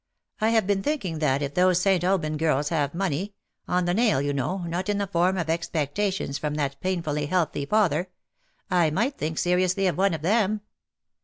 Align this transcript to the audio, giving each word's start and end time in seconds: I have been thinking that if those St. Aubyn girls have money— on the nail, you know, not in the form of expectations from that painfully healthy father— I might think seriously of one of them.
I 0.39 0.49
have 0.49 0.65
been 0.65 0.81
thinking 0.81 1.19
that 1.19 1.43
if 1.43 1.53
those 1.53 1.79
St. 1.79 2.03
Aubyn 2.03 2.35
girls 2.35 2.69
have 2.69 2.95
money— 2.95 3.35
on 3.67 3.85
the 3.85 3.93
nail, 3.93 4.19
you 4.19 4.33
know, 4.33 4.57
not 4.63 4.89
in 4.89 4.97
the 4.97 5.05
form 5.05 5.37
of 5.37 5.47
expectations 5.47 6.39
from 6.39 6.55
that 6.55 6.79
painfully 6.81 7.27
healthy 7.27 7.67
father— 7.67 8.09
I 8.81 8.89
might 8.89 9.19
think 9.19 9.37
seriously 9.37 9.85
of 9.85 9.99
one 9.99 10.15
of 10.15 10.23
them. 10.23 10.61